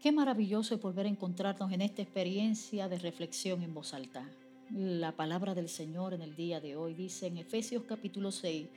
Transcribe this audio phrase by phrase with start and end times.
[0.00, 4.30] Qué maravilloso es volver a encontrarnos en esta experiencia de reflexión en voz alta.
[4.70, 8.68] La palabra del Señor en el día de hoy dice en Efesios capítulo 6,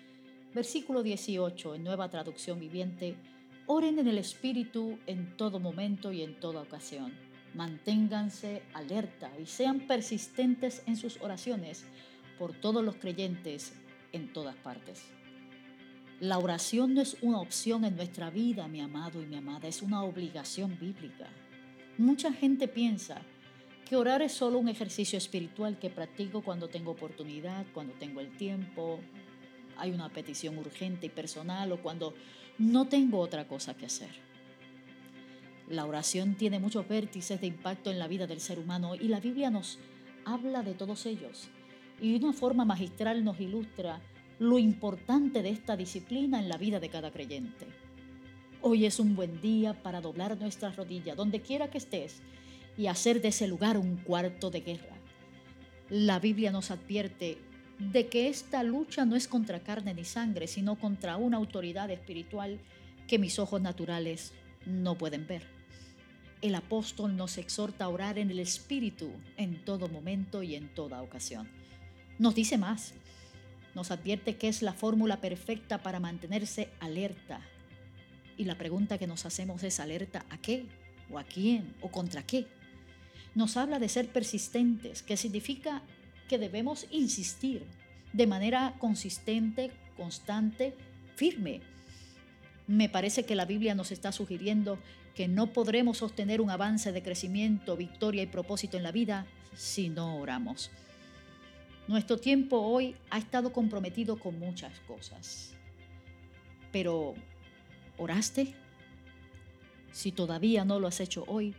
[0.55, 3.17] versículo 18, en nueva traducción viviente,
[3.67, 7.13] oren en el Espíritu en todo momento y en toda ocasión.
[7.53, 11.85] Manténganse alerta y sean persistentes en sus oraciones
[12.39, 13.73] por todos los creyentes
[14.11, 15.03] en todas partes.
[16.21, 19.81] La oración no es una opción en nuestra vida, mi amado y mi amada, es
[19.81, 21.27] una obligación bíblica.
[21.97, 23.23] Mucha gente piensa
[23.89, 28.37] que orar es solo un ejercicio espiritual que practico cuando tengo oportunidad, cuando tengo el
[28.37, 28.99] tiempo,
[29.77, 32.13] hay una petición urgente y personal o cuando
[32.59, 34.11] no tengo otra cosa que hacer.
[35.69, 39.19] La oración tiene muchos vértices de impacto en la vida del ser humano y la
[39.19, 39.79] Biblia nos
[40.23, 41.49] habla de todos ellos
[41.99, 43.99] y de una forma magistral nos ilustra
[44.41, 47.67] lo importante de esta disciplina en la vida de cada creyente.
[48.63, 52.23] Hoy es un buen día para doblar nuestras rodillas donde quiera que estés
[52.75, 54.97] y hacer de ese lugar un cuarto de guerra.
[55.91, 57.37] La Biblia nos advierte
[57.77, 62.59] de que esta lucha no es contra carne ni sangre, sino contra una autoridad espiritual
[63.07, 64.33] que mis ojos naturales
[64.65, 65.43] no pueden ver.
[66.41, 71.03] El apóstol nos exhorta a orar en el Espíritu en todo momento y en toda
[71.03, 71.47] ocasión.
[72.17, 72.95] Nos dice más,
[73.75, 77.41] nos advierte que es la fórmula perfecta para mantenerse alerta.
[78.37, 80.65] Y la pregunta que nos hacemos es alerta a qué,
[81.09, 82.47] o a quién, o contra qué.
[83.35, 85.81] Nos habla de ser persistentes, que significa
[86.27, 87.65] que debemos insistir
[88.13, 90.75] de manera consistente, constante,
[91.15, 91.61] firme.
[92.67, 94.79] Me parece que la Biblia nos está sugiriendo
[95.15, 99.89] que no podremos sostener un avance de crecimiento, victoria y propósito en la vida si
[99.89, 100.71] no oramos.
[101.91, 105.51] Nuestro tiempo hoy ha estado comprometido con muchas cosas.
[106.71, 107.15] Pero,
[107.97, 108.53] ¿oraste?
[109.91, 111.53] Si todavía no lo has hecho hoy,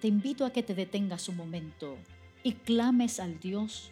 [0.00, 1.98] te invito a que te detengas un momento
[2.42, 3.90] y clames al Dios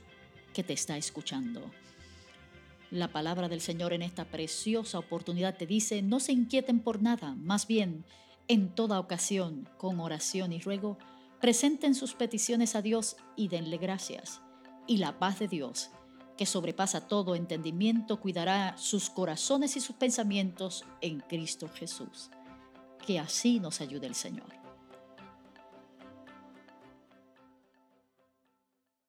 [0.54, 1.70] que te está escuchando.
[2.90, 7.34] La palabra del Señor en esta preciosa oportunidad te dice, no se inquieten por nada,
[7.34, 8.06] más bien,
[8.48, 10.96] en toda ocasión, con oración y ruego,
[11.42, 14.40] presenten sus peticiones a Dios y denle gracias
[14.86, 15.90] y la paz de Dios,
[16.36, 22.30] que sobrepasa todo entendimiento, cuidará sus corazones y sus pensamientos en Cristo Jesús.
[23.06, 24.63] Que así nos ayude el Señor.